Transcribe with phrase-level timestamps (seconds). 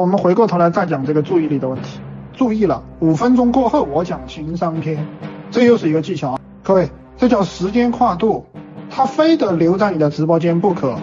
[0.00, 2.00] 我们回过头来再讲这个注意力的问题。
[2.32, 5.06] 注意了，五分钟过后我讲情商篇，
[5.50, 6.38] 这又是一个技巧。
[6.62, 8.46] 各位，这叫时间跨度，
[8.90, 10.96] 他非得留在你的直播间不可。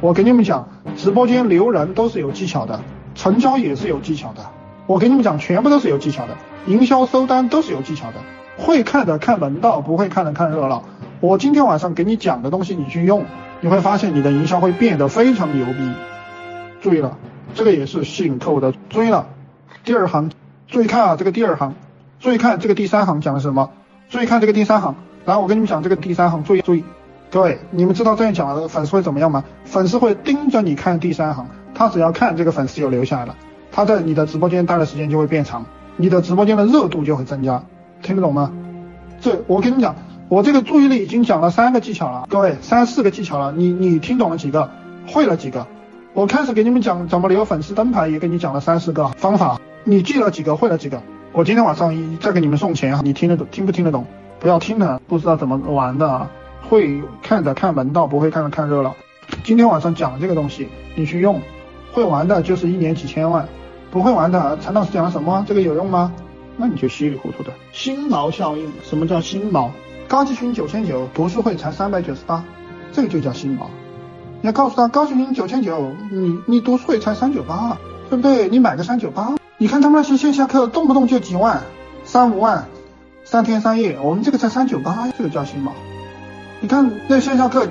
[0.00, 2.80] 我给你们讲，直播间留人都是有技巧的，
[3.14, 4.42] 成交也是有技巧的。
[4.86, 6.36] 我给你们讲，全部都是有技巧的，
[6.66, 8.14] 营销收单都是有技巧的。
[8.56, 10.84] 会看的看门道，不会看的看热闹。
[11.20, 13.24] 我今天晚上给你讲的东西，你去用，
[13.60, 15.92] 你会发现你的营销会变得非常牛逼。
[16.80, 17.18] 注意了，
[17.54, 18.72] 这个也是吸引客户的。
[18.88, 19.26] 注意了，
[19.84, 20.30] 第二行，
[20.66, 21.74] 注意看啊，这个第二行，
[22.20, 23.70] 注意看这个第三行讲的是什么？
[24.08, 26.84] 注意看这个第三行，然后我跟你们讲这个第三行，注意注意，
[27.30, 29.44] 各位，你们知道这样讲的粉丝会怎么样吗？
[29.64, 33.36] 粉丝会盯着你看第三行，他只要看这个粉丝有留下来了，
[33.70, 37.62] 他在你的直播间待的时间就会变长，你的直播间的热度就会增加，
[38.02, 38.52] 听得懂吗？
[39.20, 39.96] 这我跟你讲，
[40.28, 44.70] 我这个注意力已经讲了三个技巧了，各位三四个技巧了，你你听懂了几个？
[45.06, 45.66] 会了几个？
[46.18, 50.56] 我开始给你们讲怎么留粉丝灯牌，也给你讲了三四个方法，你记了几个？
[50.56, 51.00] 会了几个？
[51.30, 53.46] 我今天晚上一再给你们送钱，你听得懂？
[53.52, 54.04] 听不听得懂？
[54.40, 56.28] 不要听的，不知道怎么玩的，
[56.68, 58.96] 会看着看门道，不会看着看热闹。
[59.44, 61.40] 今天晚上讲这个东西，你去用，
[61.92, 63.46] 会玩的就是一年几千万，
[63.92, 65.44] 不会玩的，陈老师讲了什么？
[65.46, 66.12] 这个有用吗？
[66.56, 67.52] 那你就稀里糊涂的。
[67.70, 69.70] 新毛效应，什么叫新毛？
[70.08, 72.42] 高级群九千九，读书会才三百九十八，
[72.90, 73.70] 这个就叫新毛。
[74.40, 77.76] 你要告诉他，高级群九千九，你你读书会才三九八，
[78.08, 78.48] 对不对？
[78.48, 79.34] 你买个三九八。
[79.56, 81.62] 你看他们那些线下课动不动就几万、
[82.04, 82.68] 三五万，
[83.24, 85.72] 三天三夜，我们这个才三九八，这个叫新毛。
[86.60, 87.66] 你看那线下课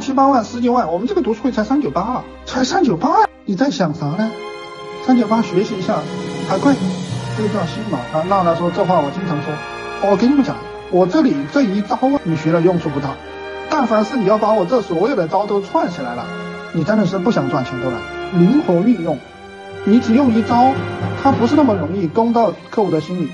[0.00, 3.10] 七八万、十几万，我们这个读书会才三九八，才三九八，
[3.44, 4.30] 你在想啥呢？
[5.06, 5.98] 三九八学习一下
[6.48, 6.74] 还贵，
[7.36, 8.24] 这个叫新毛啊。
[8.26, 10.56] 娜娜说这话我经常说，我跟你们讲，
[10.90, 13.10] 我这里这一招你学了用处不大，
[13.70, 16.24] 但凡是你要把我这所有的招都串起来了，
[16.72, 18.00] 你真的是不想赚钱都难，
[18.40, 19.18] 灵活运用。
[19.84, 20.72] 你只用一招，
[21.22, 23.28] 它不是那么容易攻到客户的心里。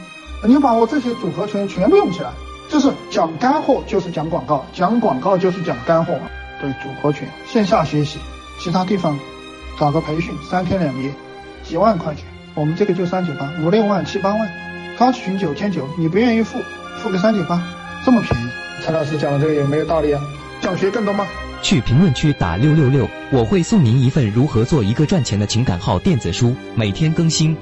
[0.44, 2.30] 你把我这些组合拳全部用起来，
[2.68, 6.14] 就是讲干货，就是讲广告，讲广告就是讲干货。
[6.60, 8.18] 对，组合拳线下学习，
[8.58, 9.18] 其他地方
[9.78, 11.10] 找个培训，三天两夜，
[11.62, 14.50] 几万块钱，我们这个就三九八，五六万、七八万，
[14.98, 16.58] 高级群九千九，你不愿意付，
[16.98, 17.62] 付个三九八，
[18.04, 18.51] 这么便宜。
[18.84, 20.20] 陈老师讲的这个有没有道理啊？
[20.60, 21.24] 想学更多吗？
[21.62, 27.56] 去评论区打六六六，我会送您一份如何做一个赚钱的情感号电子书，每天更新。